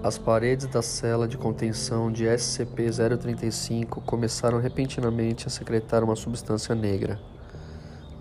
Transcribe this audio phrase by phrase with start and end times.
[0.00, 7.18] As paredes da cela de contenção de SCP-035 começaram repentinamente a secretar uma substância negra.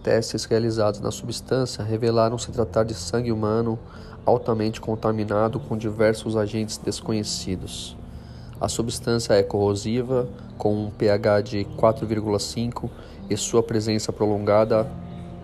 [0.01, 3.77] Testes realizados na substância revelaram se tratar de sangue humano
[4.25, 7.95] altamente contaminado com diversos agentes desconhecidos.
[8.59, 12.89] A substância é corrosiva, com um pH de 4,5
[13.29, 14.91] e sua presença prolongada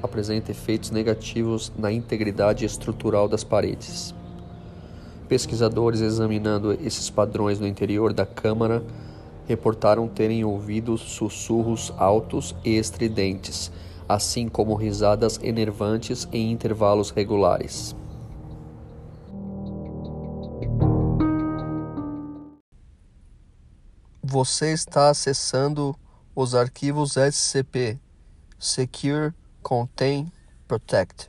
[0.02, 4.16] apresenta efeitos negativos na integridade estrutural das paredes.
[5.34, 8.84] Pesquisadores examinando esses padrões no interior da câmara
[9.48, 13.72] reportaram terem ouvido sussurros altos e estridentes,
[14.08, 17.96] assim como risadas enervantes em intervalos regulares.
[24.22, 25.96] Você está acessando
[26.36, 27.98] os arquivos SCP
[28.60, 30.32] Secure, Contain,
[30.68, 31.28] Protect.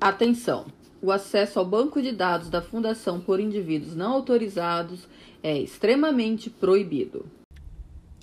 [0.00, 0.75] Atenção!
[1.02, 5.06] O acesso ao banco de dados da Fundação por indivíduos não autorizados
[5.42, 7.26] é extremamente proibido.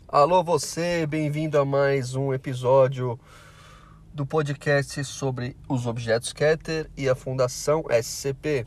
[0.08, 3.20] Alô, você, bem-vindo a mais um episódio
[4.12, 8.66] do podcast sobre os objetos Keter e a Fundação SCP.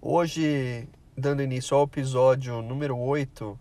[0.00, 3.58] Hoje, dando início ao episódio número 8,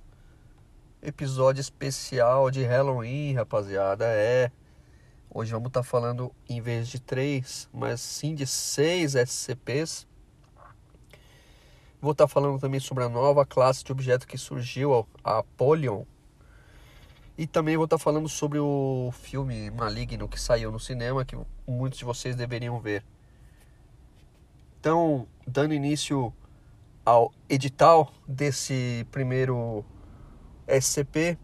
[1.01, 4.05] episódio especial de Halloween, rapaziada.
[4.05, 4.51] É.
[5.33, 10.05] Hoje vamos estar tá falando, em vez de três, mas sim de seis SCPs.
[12.01, 16.03] Vou estar tá falando também sobre a nova classe de objeto que surgiu, a Apollyon.
[17.37, 21.37] E também vou estar tá falando sobre o filme Maligno que saiu no cinema, que
[21.65, 23.01] muitos de vocês deveriam ver.
[24.81, 26.33] Então, dando início
[27.05, 29.85] ao edital desse primeiro
[30.67, 31.37] SCP,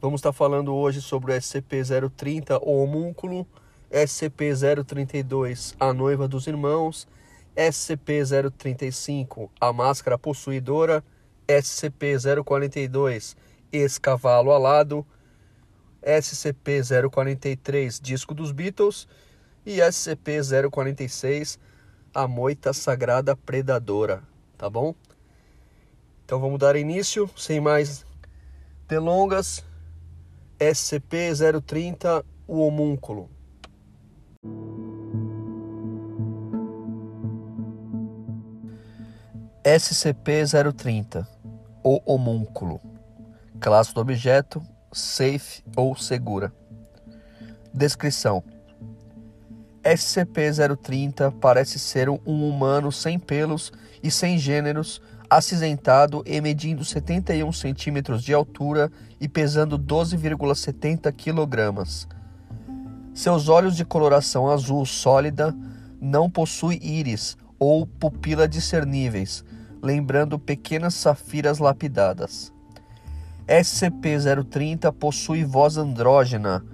[0.00, 3.46] Vamos estar falando hoje sobre o SCP-030, o homúnculo,
[3.92, 7.06] SCP-032, a noiva dos irmãos,
[7.54, 11.04] SCP-035, a máscara possuidora,
[11.46, 13.36] SCP-042,
[13.70, 15.04] ex-cavalo alado,
[16.02, 19.06] SCP-043, disco dos Beatles
[19.66, 21.58] e SCP-046,
[22.14, 24.22] a moita sagrada predadora,
[24.56, 24.94] tá bom?
[26.24, 28.06] Então vamos dar início, sem mais
[28.88, 29.68] delongas.
[30.60, 33.30] SCP-030, o homúnculo.
[39.64, 41.26] SCP-030,
[41.82, 42.78] o homúnculo.
[43.58, 44.62] Classe do objeto:
[44.92, 46.52] safe ou segura.
[47.72, 48.44] Descrição:
[49.82, 53.72] SCP-030 parece ser um humano sem pelos
[54.02, 62.08] e sem gêneros acinzentado e medindo 71 centímetros de altura e pesando 12,70 quilogramas.
[63.14, 65.56] Seus olhos de coloração azul sólida
[66.00, 69.44] não possuem íris ou pupila discerníveis,
[69.80, 72.52] lembrando pequenas safiras lapidadas.
[73.46, 76.64] SCP-030 possui voz andrógena,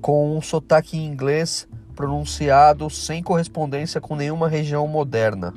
[0.00, 5.52] com um sotaque inglês pronunciado sem correspondência com nenhuma região moderna.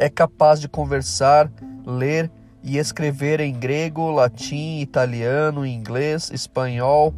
[0.00, 1.50] É capaz de conversar
[1.84, 2.30] ler
[2.62, 7.12] e escrever em grego, latim, italiano, inglês, espanhol,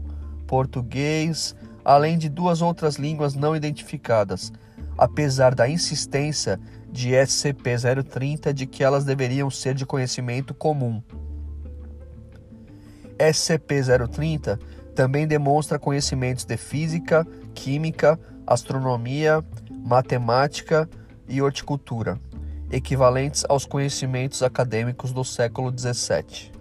[0.46, 1.54] português,
[1.84, 4.50] além de duas outras línguas não identificadas,
[4.96, 6.58] apesar da insistência
[6.90, 11.02] de SCP-030 de que elas deveriam ser de conhecimento comum.
[13.18, 14.58] SCP-030
[14.94, 19.44] também demonstra conhecimentos de física, química, astronomia,
[19.84, 20.88] matemática
[21.28, 22.18] e horticultura
[22.70, 26.52] equivalentes aos conhecimentos acadêmicos do século XVII.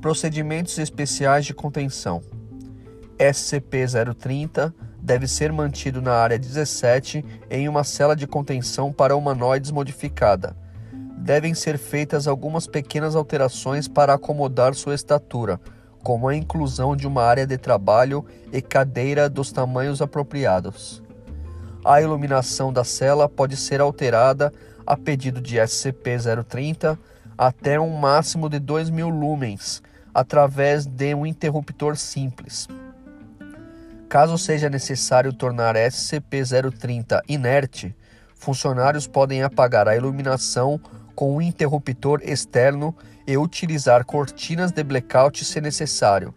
[0.00, 2.22] Procedimentos especiais de contenção.
[3.18, 10.56] SCP-030 deve ser mantido na área 17 em uma cela de contenção para humanoides modificada.
[11.16, 15.60] Devem ser feitas algumas pequenas alterações para acomodar sua estatura,
[16.02, 21.02] como a inclusão de uma área de trabalho e cadeira dos tamanhos apropriados
[21.84, 24.52] a iluminação da cela pode ser alterada
[24.86, 26.98] a pedido de SCP-030
[27.36, 29.82] até um máximo de 2.000 lumens
[30.12, 32.66] através de um interruptor simples.
[34.08, 37.94] Caso seja necessário tornar SCP-030 inerte,
[38.34, 40.80] funcionários podem apagar a iluminação
[41.14, 42.96] com um interruptor externo
[43.26, 46.34] e utilizar cortinas de blackout se necessário.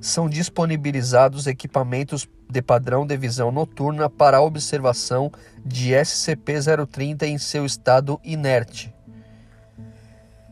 [0.00, 5.30] São disponibilizados equipamentos de padrão de visão noturna para a observação
[5.64, 8.94] de SCP-030 em seu estado inerte.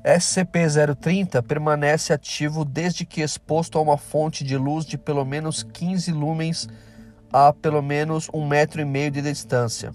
[0.04, 6.12] SCP-030 permanece ativo desde que exposto a uma fonte de luz de pelo menos 15
[6.12, 6.68] lumens
[7.32, 9.92] a pelo menos um metro e meio de distância.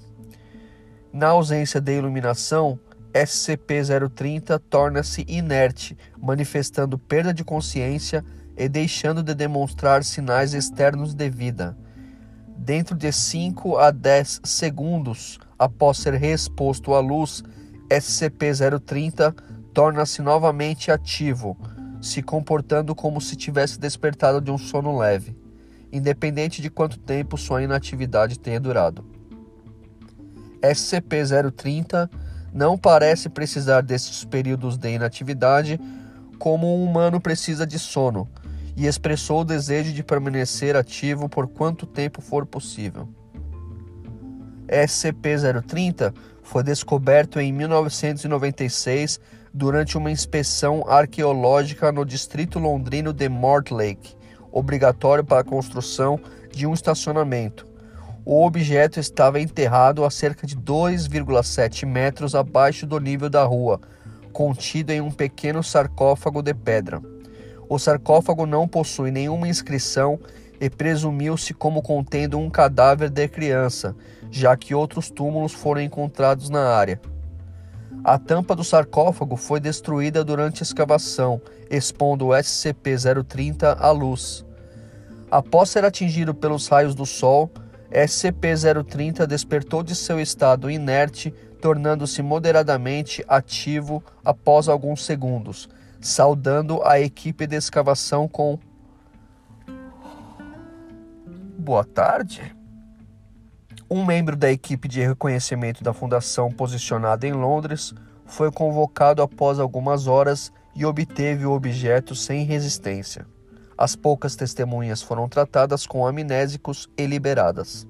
[1.12, 2.80] Na ausência de iluminação,
[3.14, 8.24] SCP-030 torna-se inerte, manifestando perda de consciência
[8.58, 11.78] e deixando de demonstrar sinais externos de vida.
[12.58, 17.44] Dentro de 5 a 10 segundos após ser reexposto à luz,
[17.90, 19.36] SCP-030
[19.74, 21.58] torna-se novamente ativo,
[22.02, 25.36] se comportando como se tivesse despertado de um sono leve,
[25.92, 29.06] independente de quanto tempo sua inatividade tenha durado.
[30.62, 32.10] SCP-030
[32.54, 35.80] não parece precisar desses períodos de inatividade
[36.40, 38.30] como um humano precisa de sono
[38.76, 43.08] e expressou o desejo de permanecer ativo por quanto tempo for possível.
[44.68, 49.20] SCP-030 foi descoberto em 1996
[49.54, 54.16] durante uma inspeção arqueológica no distrito londrino de Mortlake,
[54.52, 56.20] obrigatório para a construção
[56.52, 57.68] de um estacionamento.
[58.26, 63.82] O objeto estava enterrado a cerca de 2,7 metros abaixo do nível da rua,
[64.32, 67.13] contido em um pequeno sarcófago de pedra.
[67.70, 70.20] O sarcófago não possui nenhuma inscrição
[70.60, 73.96] e presumiu-se como contendo um cadáver de criança,
[74.32, 77.02] já que outros túmulos foram encontrados na área.
[78.04, 84.46] A tampa do sarcófago foi destruída durante a escavação, expondo o SCP-030 à luz.
[85.32, 87.50] Após ser atingido pelos raios do Sol,
[87.92, 95.70] SCP-030 despertou de seu estado inerte, tornando-se moderadamente ativo após alguns segundos,
[96.04, 98.60] saudando a equipe de escavação com
[101.58, 102.54] Boa tarde.
[103.90, 107.94] Um membro da equipe de reconhecimento da fundação posicionada em Londres
[108.26, 113.26] foi convocado após algumas horas e obteve o objeto sem resistência.
[113.78, 117.88] As poucas testemunhas foram tratadas com amnésicos e liberadas.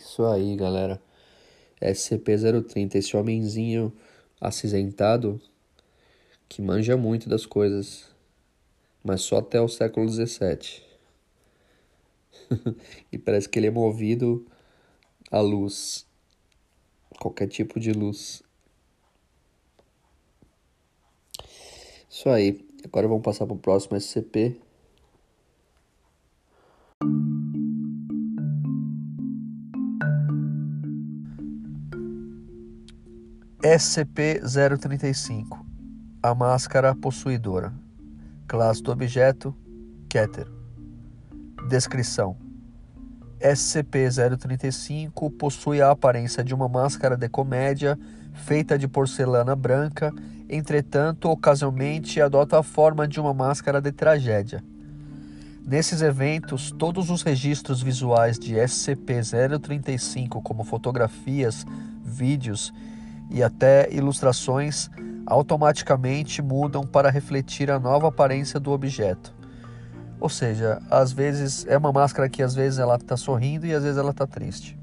[0.00, 0.98] Isso aí, galera.
[1.78, 3.92] SCP-030, esse homenzinho
[4.40, 5.38] acinzentado
[6.48, 8.06] que manja muito das coisas,
[9.04, 10.82] mas só até o século XVII.
[13.12, 14.46] e parece que ele é movido
[15.30, 16.06] à luz,
[17.20, 18.42] qualquer tipo de luz.
[22.08, 22.66] Isso aí.
[22.82, 24.58] Agora vamos passar para o próximo SCP.
[33.62, 35.58] SCP-035
[36.22, 37.74] A Máscara Possuidora
[38.48, 39.54] Classe do objeto
[40.08, 40.48] Keter
[41.68, 42.38] Descrição
[43.38, 47.98] SCP-035 possui a aparência de uma máscara de comédia
[48.32, 50.10] feita de porcelana branca,
[50.48, 54.64] entretanto, ocasionalmente adota a forma de uma máscara de tragédia.
[55.66, 61.66] Nesses eventos, todos os registros visuais de SCP-035, como fotografias,
[62.02, 62.72] vídeos
[63.30, 64.90] e até ilustrações
[65.26, 69.34] automaticamente mudam para refletir a nova aparência do objeto.
[70.18, 73.82] Ou seja, às vezes é uma máscara que às vezes ela está sorrindo e às
[73.82, 74.78] vezes ela está triste.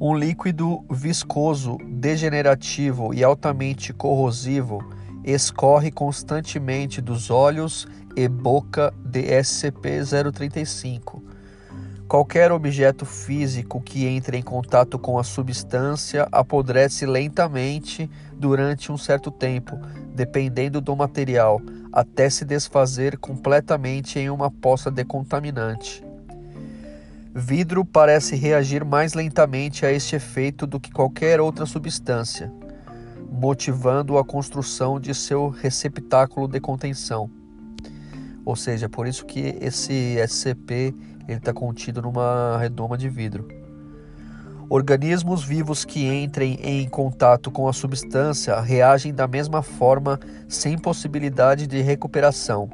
[0.00, 4.82] Um líquido viscoso, degenerativo e altamente corrosivo
[5.24, 11.29] escorre constantemente dos olhos e boca de SCP-035
[12.10, 19.30] Qualquer objeto físico que entre em contato com a substância apodrece lentamente durante um certo
[19.30, 19.78] tempo,
[20.12, 21.62] dependendo do material,
[21.92, 26.04] até se desfazer completamente em uma poça decontaminante.
[27.32, 32.52] Vidro parece reagir mais lentamente a este efeito do que qualquer outra substância,
[33.30, 37.30] motivando a construção de seu receptáculo de contenção.
[38.44, 40.92] Ou seja, por isso que esse SCP
[41.32, 43.46] ele está contido numa redoma de vidro.
[44.68, 50.18] Organismos vivos que entrem em contato com a substância reagem da mesma forma,
[50.48, 52.70] sem possibilidade de recuperação.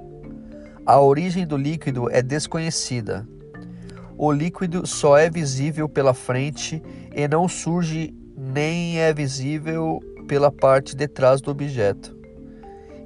[0.84, 3.26] A origem do líquido é desconhecida.
[4.16, 6.82] O líquido só é visível pela frente
[7.14, 12.15] e não surge nem é visível pela parte de trás do objeto.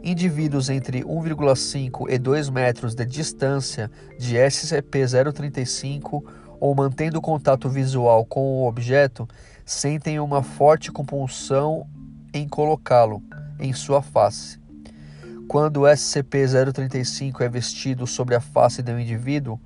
[0.02, 6.24] Indivíduos entre 1,5 e 2 metros de distância de SCP-035
[6.58, 9.28] ou mantendo contato visual com o objeto
[9.64, 11.86] sentem uma forte compulsão
[12.32, 13.22] em colocá-lo
[13.58, 14.58] em sua face.
[15.46, 19.60] Quando o SCP-035 é vestido sobre a face do indivíduo,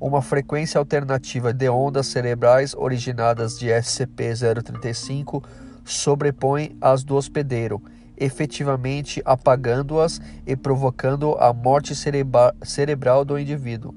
[0.00, 5.44] uma frequência alternativa de ondas cerebrais originadas de SCP-035
[5.84, 7.80] sobrepõe as do hospedeiro
[8.16, 13.94] efetivamente apagando-as e provocando a morte cerebra cerebral do indivíduo.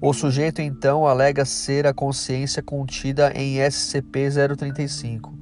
[0.00, 5.32] O sujeito então alega ser a consciência contida em SCP-035.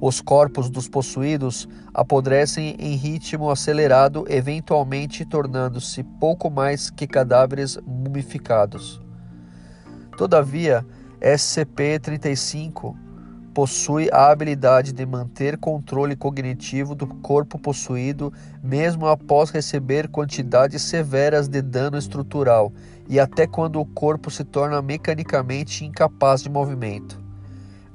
[0.00, 9.00] Os corpos dos possuídos apodrecem em ritmo acelerado, eventualmente tornando-se pouco mais que cadáveres mumificados.
[10.16, 10.84] Todavia,
[11.20, 12.96] SCP-35
[13.54, 18.32] possui a habilidade de manter controle cognitivo do corpo possuído
[18.62, 22.72] mesmo após receber quantidades severas de dano estrutural
[23.08, 27.20] e até quando o corpo se torna mecanicamente incapaz de movimento.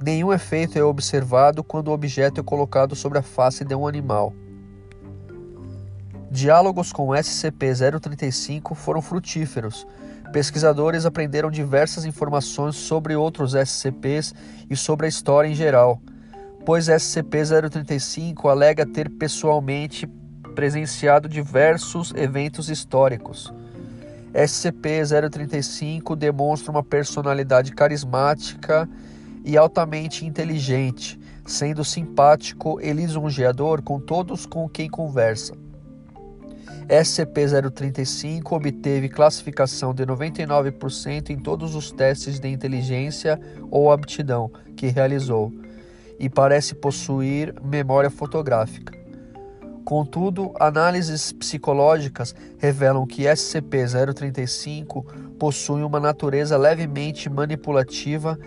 [0.00, 4.32] Nenhum efeito é observado quando o objeto é colocado sobre a face de um animal.
[6.30, 9.86] Diálogos com SCP-035 foram frutíferos,
[10.32, 14.34] Pesquisadores aprenderam diversas informações sobre outros SCPs
[14.68, 16.00] e sobre a história em geral,
[16.66, 20.06] pois SCP-035 alega ter pessoalmente
[20.54, 23.52] presenciado diversos eventos históricos.
[24.34, 28.88] SCP-035 demonstra uma personalidade carismática
[29.44, 35.54] e altamente inteligente, sendo simpático e lisonjeador com todos com quem conversa.
[36.88, 43.38] SCP-035 obteve classificação de 99% em todos os testes de inteligência
[43.70, 45.52] ou aptidão que realizou
[46.18, 48.96] e parece possuir memória fotográfica.
[49.84, 55.04] Contudo, análises psicológicas revelam que SCP-035
[55.38, 58.38] possui uma natureza levemente manipulativa,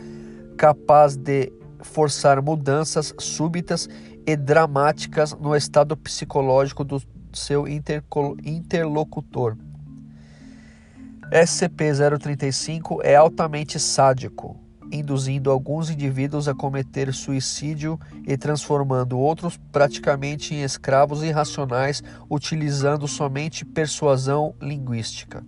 [0.58, 3.88] capaz de forçar mudanças súbitas
[4.26, 7.02] e dramáticas no estado psicológico do
[7.38, 9.58] seu interlocutor.
[11.32, 14.60] SCP-035 é altamente sádico,
[14.92, 17.98] induzindo alguns indivíduos a cometer suicídio
[18.28, 25.44] e transformando outros praticamente em escravos irracionais, utilizando somente persuasão linguística.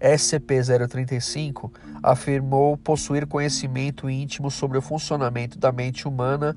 [0.00, 1.72] SCP-035
[2.02, 6.54] afirmou possuir conhecimento íntimo sobre o funcionamento da mente humana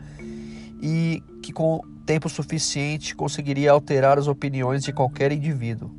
[0.81, 5.91] e que, com tempo suficiente, conseguiria alterar as opiniões de qualquer indivíduo.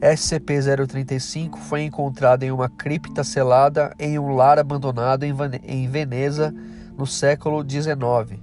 [0.00, 6.54] SCP-035 foi encontrado em uma cripta selada em um lar abandonado em Veneza
[6.96, 8.40] no século XIX.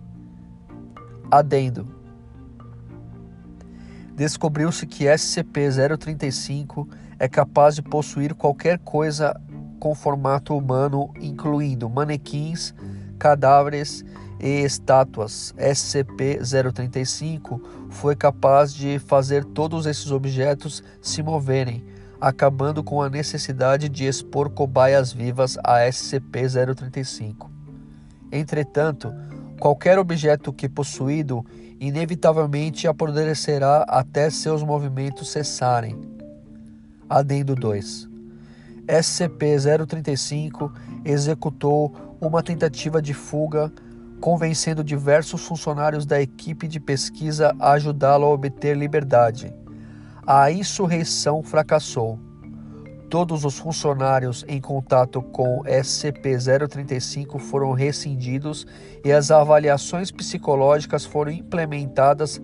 [1.31, 1.87] Adendo.
[4.15, 6.87] Descobriu-se que SCP-035
[7.19, 9.39] é capaz de possuir qualquer coisa
[9.79, 12.73] com formato humano, incluindo manequins,
[13.19, 14.03] cadáveres
[14.39, 21.83] e estátuas SCP-035 foi capaz de fazer todos esses objetos se moverem,
[22.19, 27.49] acabando com a necessidade de expor cobaias vivas a SCP-035.
[28.31, 29.13] Entretanto,
[29.59, 31.45] qualquer objeto que possuído
[31.79, 35.97] inevitavelmente apodrecerá até seus movimentos cessarem.
[37.09, 38.09] Adendo 2.
[38.87, 40.71] SCP-035
[41.03, 43.71] executou uma tentativa de fuga
[44.19, 49.53] convencendo diversos funcionários da equipe de pesquisa a ajudá-lo a obter liberdade.
[50.25, 52.19] A insurreição fracassou.
[53.09, 58.65] Todos os funcionários em contato com SCP-035 foram rescindidos
[59.03, 62.41] e as avaliações psicológicas foram implementadas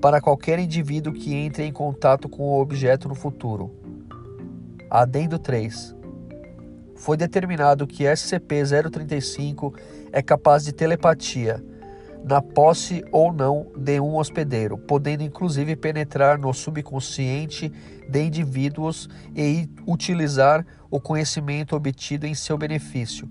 [0.00, 3.74] para qualquer indivíduo que entre em contato com o objeto no futuro.
[4.88, 5.96] Adendo 3.
[6.94, 9.74] Foi determinado que SCP-035
[10.14, 11.60] é capaz de telepatia,
[12.24, 17.70] na posse ou não de um hospedeiro, podendo inclusive penetrar no subconsciente
[18.08, 23.28] de indivíduos e utilizar o conhecimento obtido em seu benefício.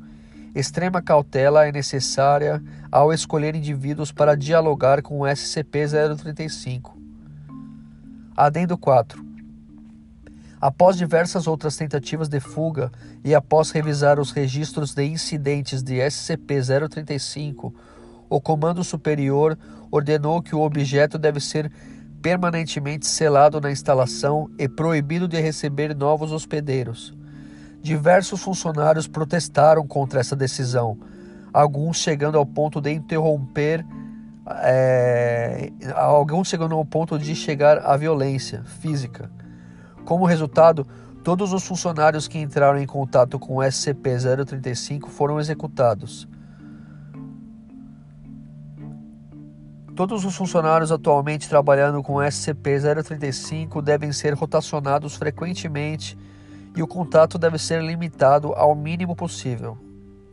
[0.53, 2.61] Extrema cautela é necessária
[2.91, 6.91] ao escolher indivíduos para dialogar com o SCP-035.
[8.35, 9.32] Adendo 4.
[10.63, 12.89] Após diversas outras tentativas de fuga
[13.21, 17.73] e após revisar os registros de incidentes de SCP-035,
[18.29, 19.57] o Comando Superior
[19.91, 21.69] ordenou que o objeto deve ser
[22.21, 27.13] permanentemente selado na instalação e proibido de receber novos hospedeiros.
[27.81, 30.97] Diversos funcionários protestaram contra essa decisão,
[31.51, 33.85] alguns chegando ao ponto de interromper,
[34.61, 39.29] é, alguns chegando ao ponto de chegar à violência física.
[40.05, 40.85] Como resultado,
[41.23, 46.27] todos os funcionários que entraram em contato com o SCP-035 foram executados.
[49.95, 56.17] Todos os funcionários atualmente trabalhando com SCP-035 devem ser rotacionados frequentemente
[56.75, 59.77] e o contato deve ser limitado ao mínimo possível,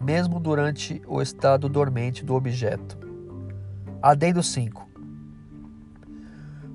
[0.01, 2.99] mesmo durante o estado dormente do objeto.
[4.03, 4.90] Adendo 5.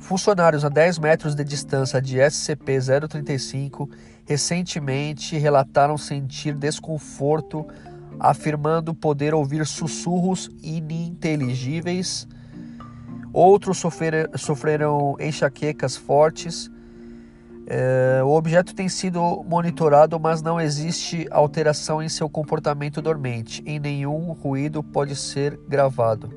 [0.05, 3.89] Funcionários a 10 metros de distância de SCP-035
[4.23, 7.65] recentemente relataram sentir desconforto,
[8.19, 12.27] afirmando poder ouvir sussurros ininteligíveis.
[13.33, 16.69] Outros sofrer, sofreram enxaquecas fortes.
[17.65, 23.79] É, o objeto tem sido monitorado, mas não existe alteração em seu comportamento dormente, e
[23.79, 26.31] nenhum ruído pode ser gravado.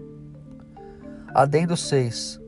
[1.35, 2.48] Adendo 6.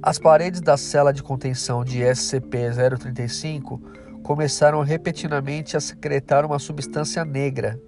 [0.00, 3.80] As paredes da cela de contenção de SCP-035
[4.22, 7.80] começaram repetidamente a secretar uma substância negra.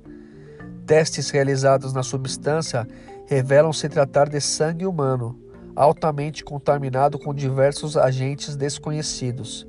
[0.84, 2.84] Testes realizados na substância
[3.28, 5.38] revelam se tratar de sangue humano,
[5.76, 9.64] altamente contaminado com diversos agentes desconhecidos.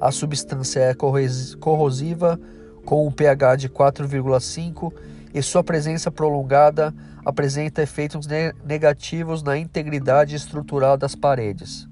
[0.00, 2.40] A substância é corrosiva,
[2.86, 4.90] com um pH de 4,5
[5.34, 6.94] e sua presença prolongada
[7.28, 8.26] apresenta efeitos
[8.64, 11.86] negativos na integridade estrutural das paredes.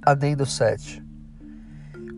[0.00, 1.04] Adendo 7.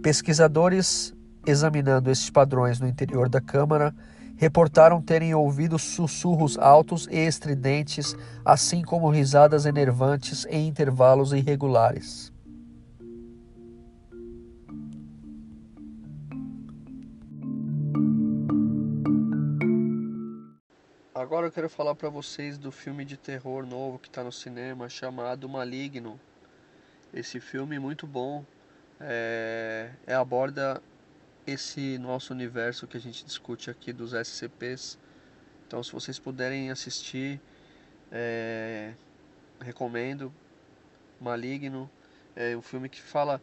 [0.02, 1.14] Pesquisadores,
[1.46, 3.94] examinando esses padrões no interior da câmara,
[4.36, 8.14] reportaram terem ouvido sussurros altos e estridentes,
[8.44, 12.30] assim como risadas enervantes em intervalos irregulares.
[21.22, 24.88] Agora eu quero falar para vocês do filme de terror novo que está no cinema
[24.88, 26.18] chamado Maligno.
[27.14, 28.44] Esse filme é muito bom,
[29.00, 30.82] é, é, aborda
[31.46, 34.98] esse nosso universo que a gente discute aqui dos SCPs.
[35.64, 37.40] Então, se vocês puderem assistir,
[38.10, 38.92] é,
[39.60, 40.34] recomendo.
[41.20, 41.88] Maligno
[42.34, 43.40] é um filme que fala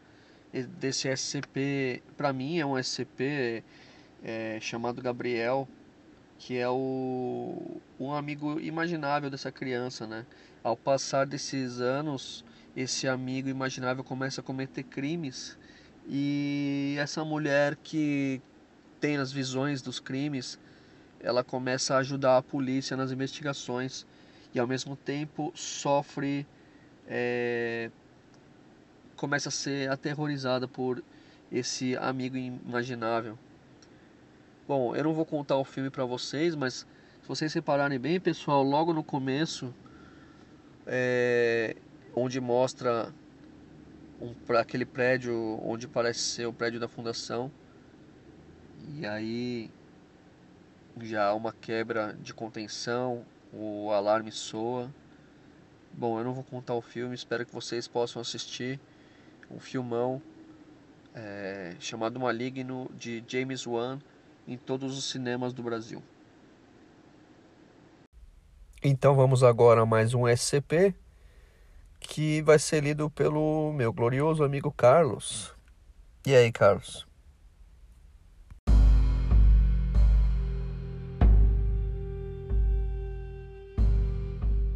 [0.52, 2.04] desse SCP.
[2.18, 3.64] Para mim, é um SCP
[4.22, 5.66] é, chamado Gabriel
[6.40, 10.26] que é o um amigo imaginável dessa criança, né?
[10.64, 15.58] Ao passar desses anos, esse amigo imaginável começa a cometer crimes
[16.08, 18.42] e essa mulher que
[19.02, 20.58] tem as visões dos crimes,
[21.20, 24.08] ela começa a ajudar a polícia nas investigações
[24.54, 26.48] e ao mesmo tempo sofre,
[27.06, 27.92] é,
[29.18, 31.04] começa a ser aterrorizada por
[31.52, 33.38] esse amigo imaginável.
[34.70, 36.86] Bom, eu não vou contar o filme para vocês, mas
[37.24, 39.74] se vocês repararem bem, pessoal, logo no começo,
[40.86, 41.76] é,
[42.16, 43.12] onde mostra
[44.22, 47.52] um, aquele prédio onde parece ser o prédio da fundação,
[48.94, 49.72] e aí
[51.02, 54.94] já há uma quebra de contenção, o alarme soa.
[55.92, 58.80] Bom, eu não vou contar o filme, espero que vocês possam assistir
[59.50, 60.22] um filmão
[61.16, 64.00] é, chamado Maligno de James Wan
[64.50, 66.02] em todos os cinemas do Brasil.
[68.84, 70.96] Então vamos agora a mais um SCP
[72.00, 75.54] que vai ser lido pelo meu glorioso amigo Carlos.
[76.26, 77.08] E aí, Carlos?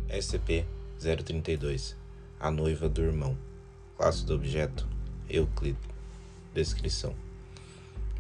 [0.10, 1.96] SCP-032
[2.40, 3.36] A noiva do irmão.
[3.98, 4.88] Classe do objeto:
[5.28, 5.82] Euclides.
[6.54, 7.16] Descrição: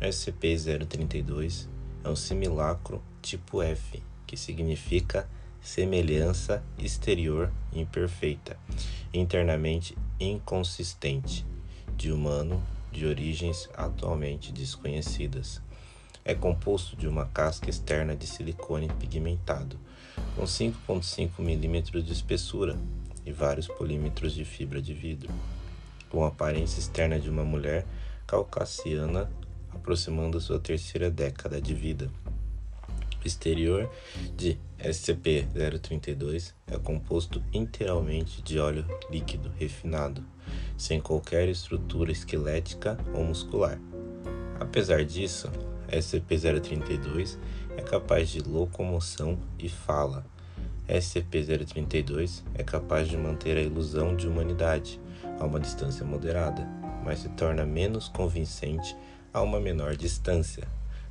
[0.04, 1.68] SCP-032
[2.04, 5.30] é um simulacro tipo F, que significa
[5.62, 8.58] semelhança exterior imperfeita,
[9.13, 11.46] internamente inconsistente,
[11.96, 12.62] de humano
[12.92, 15.62] de origens atualmente desconhecidas.
[16.26, 19.80] É composto de uma casca externa de silicone pigmentado,
[20.36, 22.78] com 5,5 mm de espessura
[23.26, 25.30] e vários polímetros de fibra de vidro,
[26.10, 27.86] com a aparência externa de uma mulher
[28.28, 29.30] caucasiana
[29.75, 32.09] aproximando sua terceira década de vida.
[33.23, 33.89] O exterior
[34.36, 40.23] de SCP-032 é composto inteiramente de óleo líquido refinado,
[40.77, 43.79] sem qualquer estrutura esquelética ou muscular.
[44.59, 45.49] Apesar disso,
[45.89, 47.38] SCP-032
[47.77, 50.25] é capaz de locomoção e fala.
[50.89, 54.99] SCP-032 é capaz de manter a ilusão de humanidade
[55.39, 56.67] a uma distância moderada,
[57.05, 58.95] mas se torna menos convincente
[59.34, 60.67] a uma menor distância,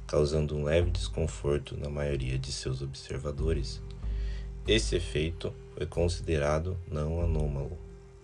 [0.06, 3.82] causando um leve desconforto na maioria de seus observadores.
[4.66, 7.76] Esse efeito foi considerado não anômalo,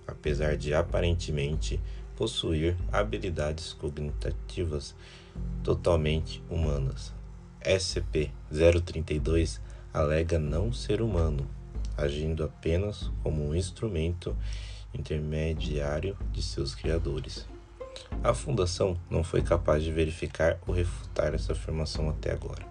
[0.07, 1.81] apesar de aparentemente
[2.15, 4.95] possuir habilidades cognitivas
[5.65, 7.13] totalmente humanas.
[7.63, 9.61] SCP-032
[9.93, 11.49] alega não ser humano,
[11.97, 14.37] agindo apenas como um instrumento
[14.95, 17.47] intermediário de seus criadores.
[18.23, 22.67] A Fundação não foi capaz de verificar ou refutar essa afirmação até agora.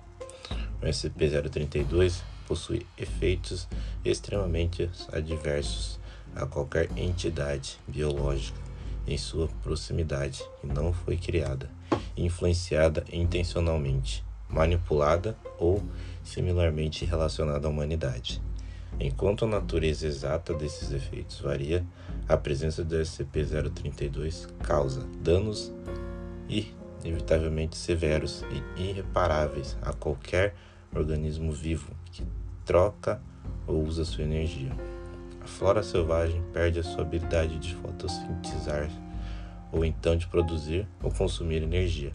[0.82, 3.68] O SCP-032 possui efeitos
[4.06, 6.00] extremamente adversos
[6.36, 8.60] a qualquer entidade biológica,
[9.08, 11.70] em sua proximidade e não foi criada,
[12.16, 15.84] influenciada intencionalmente, manipulada ou
[16.24, 18.42] similarmente relacionada à humanidade.
[19.00, 21.86] Enquanto a natureza exata desses efeitos varia,
[22.28, 25.74] a presença do SCP-032 causa danos
[27.04, 28.44] inevitavelmente severos
[28.78, 30.56] e irreparáveis a qualquer
[30.94, 32.26] organismo vivo que
[32.66, 33.22] troca
[33.66, 34.72] ou usa sua energia.
[35.42, 38.90] A flora selvagem perde a sua habilidade de fotossintetizar
[39.72, 42.12] ou então de produzir ou consumir energia.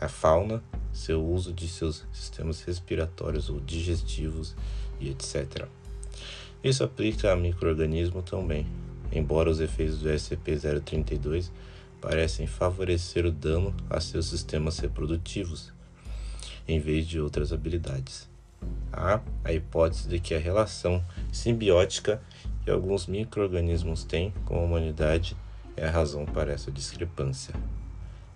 [0.00, 4.56] A fauna, seu uso de seus sistemas respiratórios ou digestivos
[5.00, 5.66] e etc.
[6.62, 8.66] Isso aplica a microorganismo também,
[9.12, 11.50] embora os efeitos do SCP-032
[12.00, 15.72] parecem favorecer o dano a seus sistemas reprodutivos,
[16.68, 18.28] em vez de outras habilidades.
[18.92, 22.20] Há a hipótese de que a relação simbiótica
[22.64, 25.36] que alguns microorganismos têm com a humanidade
[25.76, 27.54] é a razão para essa discrepância.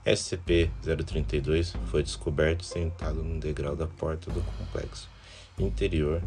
[0.05, 5.09] SCP-032 foi descoberto sentado num degrau da porta do complexo
[5.59, 6.23] interior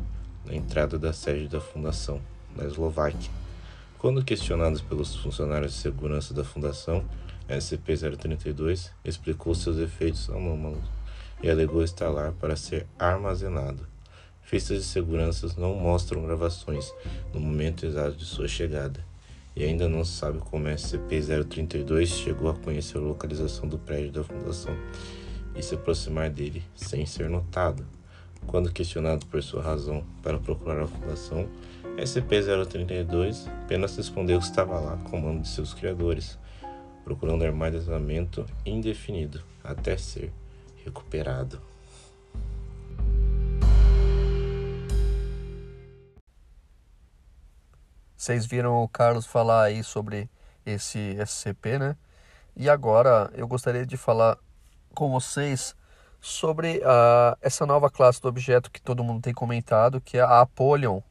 [0.46, 2.22] na entrada da sede da Fundação,
[2.56, 3.43] na Eslováquia.
[4.04, 7.06] Quando questionados pelos funcionários de segurança da Fundação,
[7.48, 10.84] SCP-032 explicou seus efeitos anômalos
[11.42, 13.88] e alegou estar lá para ser armazenado.
[14.42, 16.94] Fichas de segurança não mostram gravações
[17.34, 19.00] no momento exato de sua chegada,
[19.56, 24.24] e ainda não se sabe como SCP-032 chegou a conhecer a localização do prédio da
[24.26, 24.76] Fundação
[25.56, 27.86] e se aproximar dele sem ser notado.
[28.46, 31.48] Quando questionado por sua razão para procurar a fundação,
[31.98, 36.40] SCP-032 apenas respondeu que estava lá com o mando de seus criadores,
[37.04, 40.34] procurando armazenamento indefinido até ser
[40.84, 41.62] recuperado.
[48.18, 50.30] Vocês viram o Carlos falar aí sobre
[50.66, 51.96] esse SCP, né?
[52.56, 54.38] E agora eu gostaria de falar
[54.96, 55.76] com vocês
[56.22, 60.42] sobre uh, essa nova classe do objeto que todo mundo tem comentado, que é a
[60.42, 61.02] Apollyon.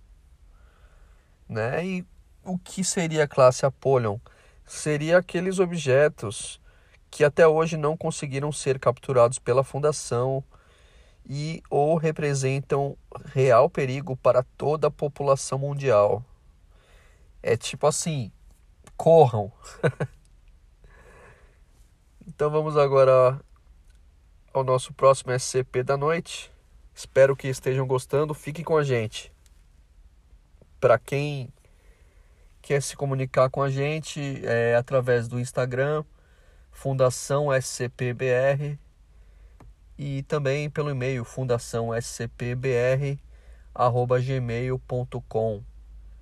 [1.53, 1.87] Né?
[1.87, 2.07] E
[2.43, 4.19] o que seria a classe Apollyon?
[4.65, 6.59] Seria aqueles objetos
[7.11, 10.43] que até hoje não conseguiram ser capturados pela Fundação
[11.29, 16.25] e ou representam real perigo para toda a população mundial.
[17.43, 18.33] É tipo assim,
[18.97, 19.53] corram.
[22.27, 23.38] então vamos agora
[24.55, 26.51] ao nosso próximo SCP da noite.
[26.95, 28.33] Espero que estejam gostando.
[28.33, 29.32] Fiquem com a gente.
[30.83, 31.49] Para quem
[32.61, 36.03] quer se comunicar com a gente, é através do Instagram,
[36.73, 38.77] Fundação SCPBR,
[39.97, 43.16] e também pelo e-mail fundação scpbr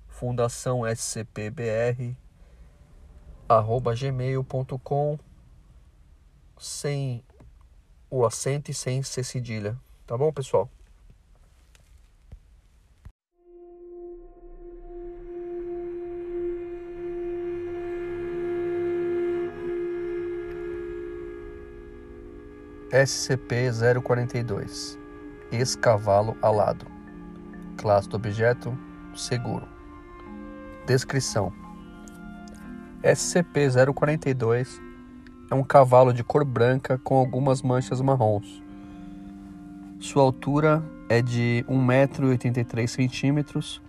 [0.07, 0.81] fundação
[3.99, 5.19] gmail.com
[6.59, 7.23] sem
[8.11, 9.75] o acento e sem ser cedilha.
[10.05, 10.69] Tá bom, pessoal?
[22.91, 24.97] SCP-042
[25.49, 26.85] Ex-cavalo alado
[27.77, 28.77] Classe do objeto
[29.15, 29.65] Seguro
[30.85, 31.53] Descrição
[33.01, 34.67] SCP-042
[35.49, 38.61] é um cavalo de cor branca com algumas manchas marrons.
[39.99, 43.81] Sua altura é de 1,83m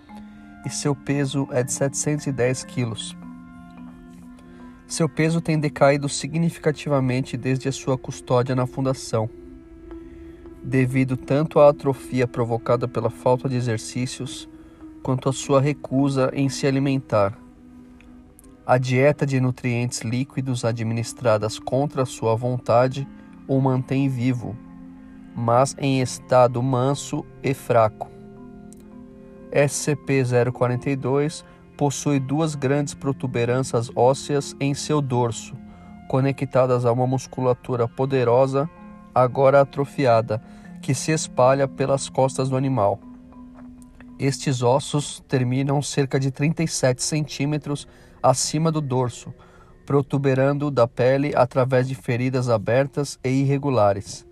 [0.64, 3.21] e seu peso é de 710 kg.
[4.92, 9.26] Seu peso tem decaído significativamente desde a sua custódia na fundação,
[10.62, 14.46] devido tanto à atrofia provocada pela falta de exercícios
[15.02, 17.38] quanto à sua recusa em se alimentar.
[18.66, 23.08] A dieta de nutrientes líquidos administradas contra sua vontade
[23.48, 24.54] o mantém vivo,
[25.34, 28.10] mas em estado manso e fraco.
[29.52, 31.44] SCP-042
[31.82, 35.56] possui duas grandes protuberâncias ósseas em seu dorso,
[36.08, 38.70] conectadas a uma musculatura poderosa,
[39.12, 40.40] agora atrofiada,
[40.80, 43.00] que se espalha pelas costas do animal.
[44.16, 47.88] Estes ossos terminam cerca de 37 centímetros
[48.22, 49.34] acima do dorso,
[49.84, 54.24] protuberando da pele através de feridas abertas e irregulares.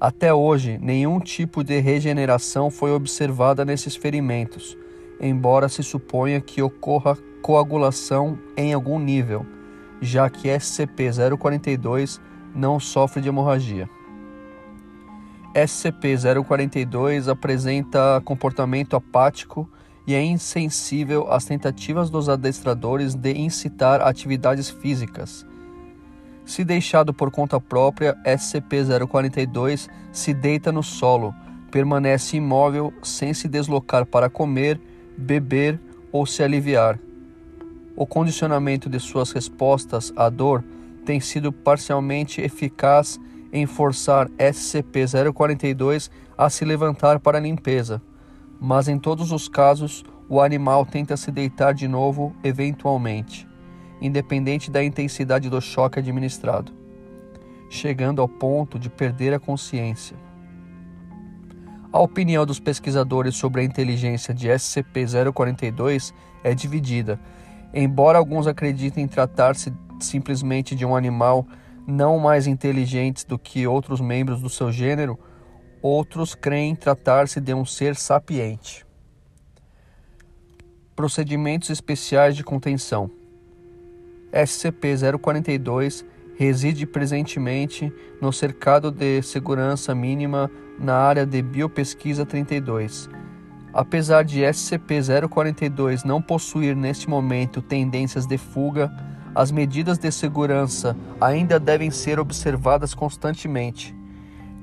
[0.00, 4.74] Até hoje, nenhum tipo de regeneração foi observada nesses ferimentos,
[5.22, 9.46] embora se suponha que ocorra coagulação em algum nível,
[10.00, 12.20] já que SCP-042
[12.54, 13.88] não sofre de hemorragia.
[15.54, 19.68] SCP-042 apresenta comportamento apático
[20.06, 25.46] e é insensível às tentativas dos adestradores de incitar atividades físicas.
[26.44, 31.32] Se deixado por conta própria, SCP-042 se deita no solo,
[31.70, 34.80] permanece imóvel sem se deslocar para comer,
[35.16, 36.98] beber ou se aliviar.
[37.94, 40.64] O condicionamento de suas respostas à dor
[41.04, 43.20] tem sido parcialmente eficaz
[43.52, 48.00] em forçar SCP-042 a se levantar para a limpeza,
[48.58, 53.46] mas em todos os casos o animal tenta se deitar de novo eventualmente,
[54.00, 56.72] independente da intensidade do choque administrado,
[57.68, 60.16] chegando ao ponto de perder a consciência.
[61.92, 67.20] A opinião dos pesquisadores sobre a inteligência de SCP-042 é dividida.
[67.74, 71.46] Embora alguns acreditem tratar-se simplesmente de um animal
[71.86, 75.18] não mais inteligente do que outros membros do seu gênero,
[75.82, 78.86] outros creem tratar-se de um ser sapiente.
[80.96, 83.10] Procedimentos especiais de contenção.
[84.32, 93.08] SCP-042 reside presentemente no cercado de segurança mínima na área de Biopesquisa 32.
[93.72, 98.92] Apesar de SCP-042 não possuir neste momento tendências de fuga,
[99.34, 103.94] as medidas de segurança ainda devem ser observadas constantemente.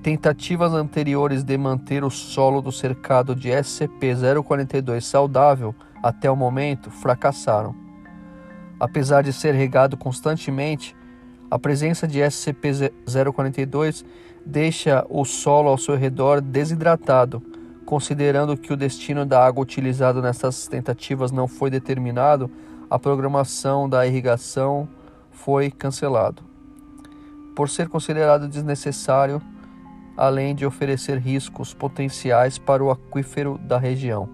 [0.04, 7.76] Tentativas anteriores de manter o solo do cercado de SCP-042 saudável até o momento fracassaram.
[8.80, 10.96] Apesar de ser regado constantemente,
[11.50, 14.06] a presença de SCP-042
[14.46, 17.42] deixa o solo ao seu redor desidratado,
[17.86, 22.52] considerando que o destino da água utilizada nessas tentativas não foi determinado
[22.90, 24.88] a programação da irrigação
[25.32, 26.44] foi cancelado,
[27.56, 29.42] por ser considerado desnecessário,
[30.18, 34.28] além de oferecer riscos potenciais para o aquífero da região.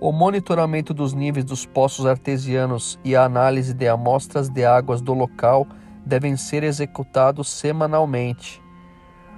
[0.00, 5.14] O monitoramento dos níveis dos poços artesianos e a análise de amostras de águas do
[5.14, 5.66] local
[6.04, 8.62] devem ser executados semanalmente.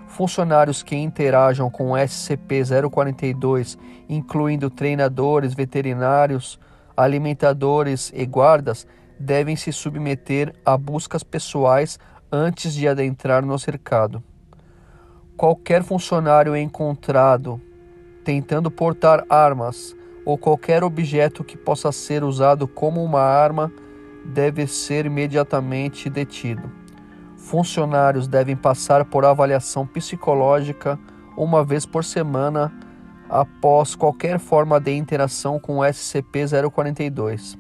[0.07, 3.77] Funcionários que interajam com o SCP-042,
[4.09, 6.59] incluindo treinadores veterinários,
[6.97, 8.87] alimentadores e guardas
[9.19, 11.99] devem se submeter a buscas pessoais
[12.31, 14.23] antes de adentrar no cercado.
[15.37, 17.61] Qualquer funcionário encontrado
[18.25, 23.73] tentando portar armas ou qualquer objeto que possa ser usado como uma arma
[24.27, 26.71] deve ser imediatamente detido.
[27.37, 30.99] Funcionários devem passar por avaliação psicológica
[31.37, 32.73] uma vez por semana
[33.29, 37.59] após qualquer forma de interação com o SCP-042.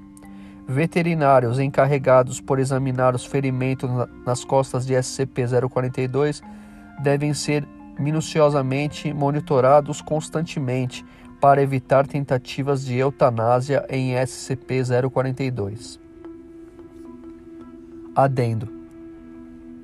[0.68, 3.88] Veterinários encarregados por examinar os ferimentos
[4.24, 6.42] nas costas de SCP-042
[7.00, 7.66] devem ser
[7.98, 11.04] minuciosamente monitorados constantemente
[11.40, 16.05] para evitar tentativas de eutanásia em SCP-042.
[18.16, 18.66] Adendo: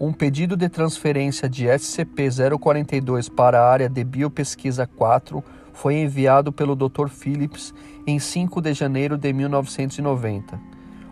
[0.00, 6.74] Um pedido de transferência de SCP-042 para a área de biopesquisa 4 foi enviado pelo
[6.74, 7.08] Dr.
[7.10, 7.74] Phillips
[8.06, 10.58] em 5 de janeiro de 1990.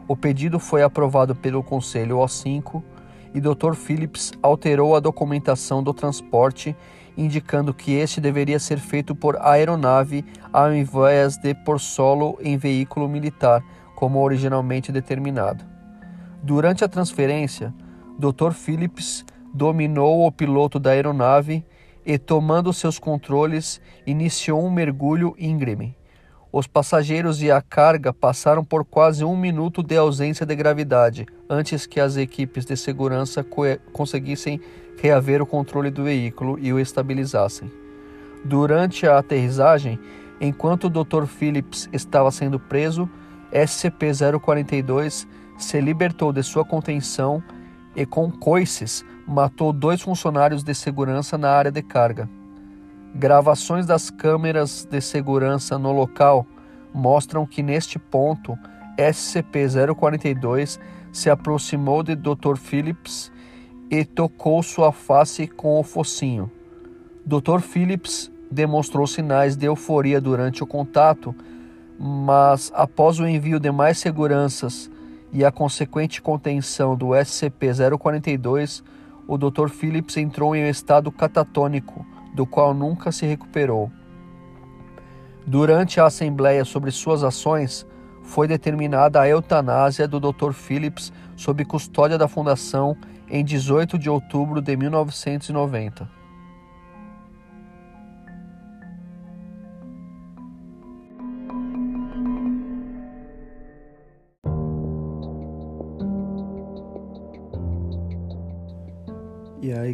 [0.09, 2.83] O pedido foi aprovado pelo Conselho O5
[3.35, 3.75] e Dr.
[3.75, 6.75] Phillips alterou a documentação do transporte,
[7.19, 13.07] indicando que este deveria ser feito por aeronave ao invés de por solo em veículo
[13.07, 13.63] militar,
[13.95, 15.70] como originalmente determinado.
[16.43, 17.73] Durante a transferência,
[18.19, 18.53] Dr.
[18.53, 21.65] Phillips dominou o piloto da aeronave
[22.05, 25.97] e, tomando seus controles, iniciou um mergulho íngreme.
[26.53, 31.87] Os passageiros e a carga passaram por quase um minuto de ausência de gravidade antes
[31.87, 33.47] que as equipes de segurança
[33.93, 34.61] conseguissem
[35.01, 37.71] reaver o controle do veículo e o estabilizassem.
[38.45, 39.99] Durante a aterrissagem,
[40.41, 41.27] enquanto o Dr.
[41.27, 43.09] Phillips estava sendo preso,
[43.53, 45.27] SCP-042
[45.65, 47.43] se libertou de sua contenção
[47.95, 52.29] e, com coices, matou dois funcionários de segurança na área de carga.
[53.15, 56.47] Gravações das câmeras de segurança no local
[56.95, 58.59] mostram que neste ponto
[58.97, 60.79] SCP-042
[61.13, 62.57] se aproximou de Dr.
[62.57, 63.33] Phillips
[63.91, 66.51] e tocou sua face com o focinho.
[67.27, 67.61] Dr.
[67.61, 71.35] Phillips demonstrou sinais de euforia durante o contato,
[71.99, 74.91] mas após o envio de mais seguranças
[75.33, 78.83] e a consequente contenção do SCP-042,
[79.27, 79.69] o Dr.
[79.69, 83.91] Phillips entrou em um estado catatônico, do qual nunca se recuperou.
[85.47, 87.87] Durante a assembleia sobre suas ações,
[88.23, 90.53] foi determinada a eutanásia do Dr.
[90.53, 92.97] Phillips sob custódia da Fundação
[93.29, 96.20] em 18 de outubro de 1990.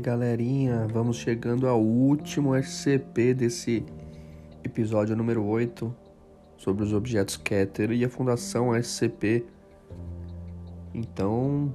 [0.06, 3.84] Galerinha, vamos chegando ao último SCP desse
[4.62, 5.92] episódio número 8
[6.56, 9.44] sobre os objetos Keter e a Fundação SCP.
[10.94, 11.74] Então,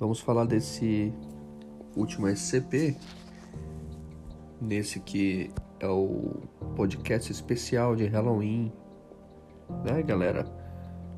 [0.00, 1.12] vamos falar desse
[1.94, 2.96] último SCP,
[4.60, 6.32] nesse que é o
[6.74, 8.72] podcast especial de Halloween,
[9.84, 10.44] né, galera?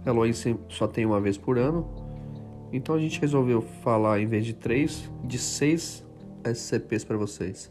[0.05, 0.35] Halloween
[0.69, 2.05] só tem uma vez por ano
[2.73, 6.06] então a gente resolveu falar, em vez de três, de seis
[6.53, 7.71] SCPs para vocês.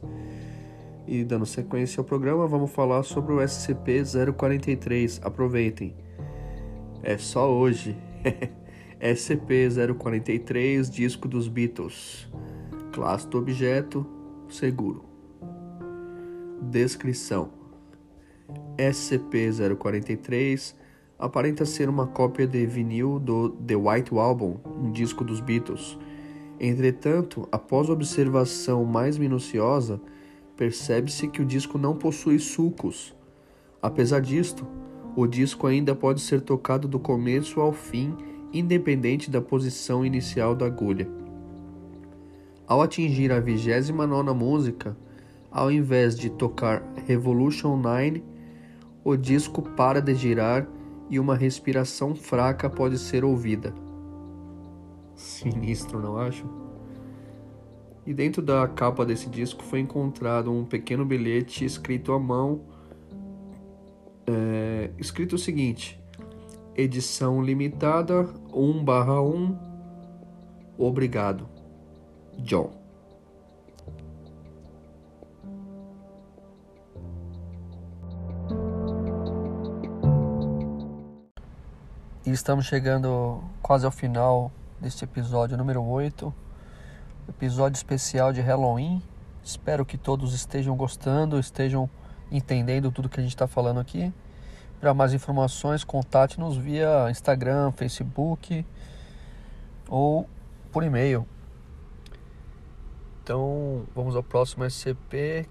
[1.08, 5.20] E dando sequência ao programa, vamos falar sobre o SCP-043.
[5.24, 5.94] Aproveitem.
[7.04, 7.96] É só hoje.
[9.00, 12.28] SCP-043, disco dos Beatles.
[12.92, 14.06] Classe do objeto,
[14.50, 15.06] seguro.
[16.62, 17.52] Descrição:
[18.78, 20.74] SCP-043
[21.20, 26.00] aparenta ser uma cópia de vinil do The White Album, um disco dos Beatles.
[26.60, 30.00] Entretanto, após observação mais minuciosa,
[30.56, 33.14] percebe-se que o disco não possui sulcos.
[33.82, 34.66] Apesar disto,
[35.16, 38.16] o disco ainda pode ser tocado do começo ao fim,
[38.54, 41.08] independente da posição inicial da agulha.
[42.68, 44.98] Ao atingir a 29 música,
[45.52, 48.24] ao invés de tocar Revolution 9,
[49.04, 50.68] o disco para de girar
[51.10, 53.74] e uma respiração fraca pode ser ouvida.
[55.16, 56.46] Sinistro, não acho?
[58.06, 62.62] E dentro da capa desse disco foi encontrado um pequeno bilhete escrito à mão,
[64.28, 66.00] é, escrito o seguinte:
[66.76, 69.58] edição limitada 1/1.
[70.78, 71.48] Obrigado,
[72.38, 72.72] John.
[82.24, 84.52] E estamos chegando quase ao final
[84.86, 86.32] deste episódio número 8,
[87.28, 89.02] episódio especial de Halloween.
[89.44, 91.90] Espero que todos estejam gostando, estejam
[92.32, 94.14] entendendo tudo que a gente está falando aqui.
[94.80, 98.64] Para mais informações, contate-nos via Instagram, Facebook
[99.90, 100.30] ou
[100.72, 101.26] por e-mail.
[103.24, 105.50] Então, vamos ao próximo SCP.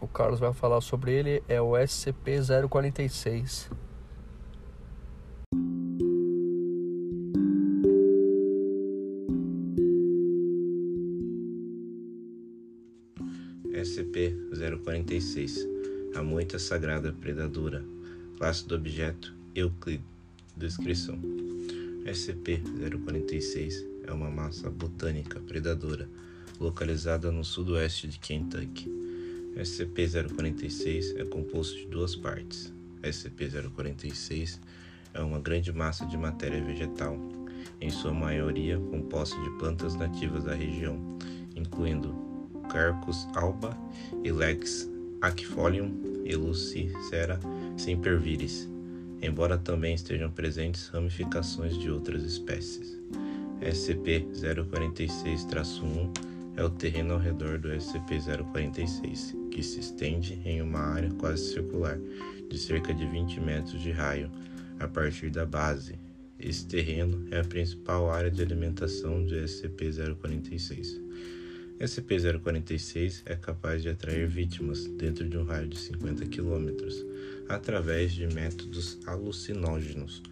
[0.00, 3.68] O Carlos vai falar sobre ele, é o SCP-046.
[14.86, 17.84] SCP-046 A moita sagrada predadora
[18.38, 20.00] Classe do objeto Euclid
[20.56, 21.18] Descrição
[22.04, 26.08] SCP-046 é uma massa botânica predadora
[26.60, 28.88] localizada no sudoeste de Kentucky.
[29.56, 32.72] SCP-046 é composto de duas partes.
[33.02, 34.60] SCP-046
[35.14, 37.18] é uma grande massa de matéria vegetal,
[37.80, 40.96] em sua maioria composta de plantas nativas da região,
[41.56, 42.25] incluindo
[42.68, 43.76] Carcus alba
[44.24, 44.88] e Lex
[45.20, 45.90] aquifolium
[46.24, 47.40] e Lucicera
[47.76, 48.68] sempervirens,
[49.22, 52.96] embora também estejam presentes ramificações de outras espécies.
[53.60, 56.10] SCP-046-1
[56.56, 61.98] é o terreno ao redor do SCP-046, que se estende em uma área quase circular,
[62.48, 64.30] de cerca de 20 metros de raio,
[64.78, 65.98] a partir da base.
[66.38, 71.00] Esse terreno é a principal área de alimentação de SCP-046.
[71.78, 76.70] SCP-046 é capaz de atrair vítimas dentro de um raio de 50 km
[77.50, 80.22] através de métodos alucinógenos.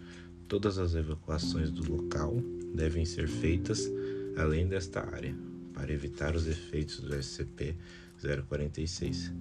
[0.47, 2.35] Todas as evacuações do local
[2.73, 3.87] devem ser feitas
[4.35, 5.35] além desta área
[5.71, 9.31] para evitar os efeitos do SCP-046.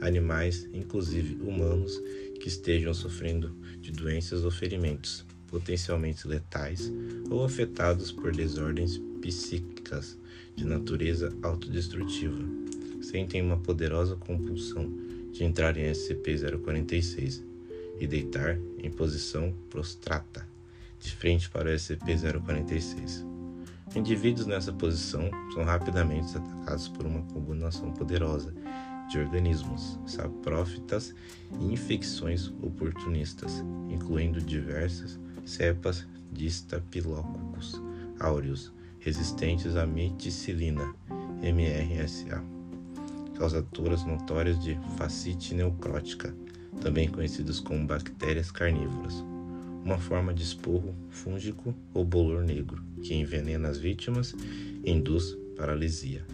[0.00, 2.00] Animais, inclusive humanos,
[2.40, 6.92] que estejam sofrendo de doenças ou ferimentos potencialmente letais
[7.28, 10.16] ou afetados por desordens psíquicas
[10.58, 12.42] de natureza autodestrutiva,
[13.00, 14.92] sentem uma poderosa compulsão
[15.30, 17.44] de entrar em SCP-046
[18.00, 20.48] e deitar em posição prostrata,
[20.98, 23.24] de frente para o SCP-046.
[23.94, 28.52] Indivíduos nessa posição são rapidamente atacados por uma combinação poderosa
[29.08, 31.14] de organismos saprófitas
[31.60, 37.80] e infecções oportunistas, incluindo diversas cepas de Staphylococcus
[38.18, 38.72] aureus
[39.08, 40.94] resistentes à meticilina,
[41.42, 42.44] MRSA,
[43.38, 46.34] causadoras notórias de fascite necrótica,
[46.82, 49.24] também conhecidas como bactérias carnívoras,
[49.82, 54.36] uma forma de esporro fúngico ou bolor negro que envenena as vítimas
[54.84, 56.26] e induz paralisia.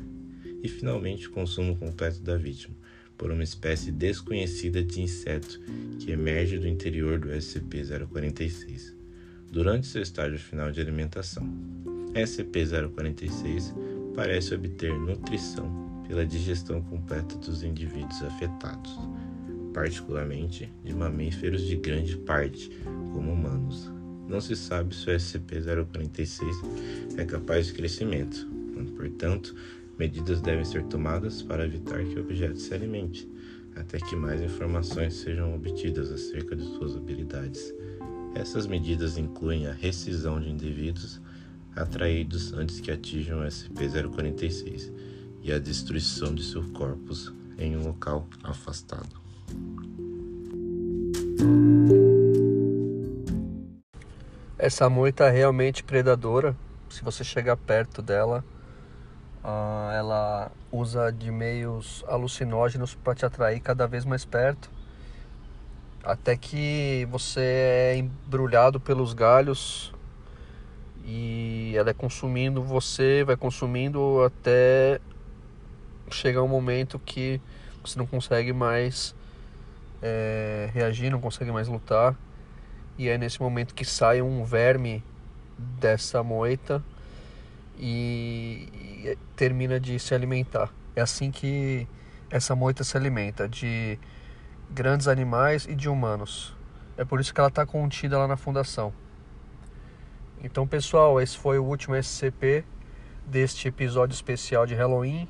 [0.60, 2.74] E finalmente o consumo completo da vítima
[3.16, 5.60] por uma espécie desconhecida de inseto
[6.00, 8.94] que emerge do interior do SCP-046
[9.52, 11.93] durante seu estágio final de alimentação.
[12.14, 13.74] SCP-046
[14.14, 18.96] parece obter nutrição pela digestão completa dos indivíduos afetados,
[19.72, 22.70] particularmente de mamíferos de grande parte,
[23.12, 23.90] como humanos.
[24.28, 28.46] Não se sabe se o SCP-046 é capaz de crescimento,
[28.96, 29.54] portanto,
[29.98, 33.28] medidas devem ser tomadas para evitar que o objeto se alimente,
[33.74, 37.74] até que mais informações sejam obtidas acerca de suas habilidades.
[38.34, 41.20] Essas medidas incluem a rescisão de indivíduos
[41.76, 44.92] atraídos antes que atinjam o SCP-046
[45.42, 49.22] e a destruição de seus corpos em um local afastado.
[54.58, 56.56] Essa moita é realmente predadora.
[56.88, 58.44] Se você chegar perto dela,
[59.42, 64.70] uh, ela usa de meios alucinógenos para te atrair cada vez mais perto
[66.04, 69.93] até que você é embrulhado pelos galhos
[71.05, 75.00] e ela é consumindo você, vai consumindo até
[76.11, 77.40] chegar um momento que
[77.84, 79.14] você não consegue mais
[80.00, 82.16] é, reagir, não consegue mais lutar.
[82.96, 85.05] E é nesse momento que sai um verme
[85.59, 86.82] dessa moita
[87.78, 88.68] e,
[89.05, 90.72] e termina de se alimentar.
[90.96, 91.86] É assim que
[92.30, 93.98] essa moita se alimenta, de
[94.70, 96.57] grandes animais e de humanos.
[96.96, 98.92] É por isso que ela está contida lá na fundação.
[100.45, 102.66] Então, pessoal, esse foi o último SCP
[103.24, 105.26] deste episódio especial de Halloween.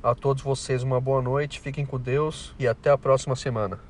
[0.00, 3.87] A todos vocês uma boa noite, fiquem com Deus e até a próxima semana.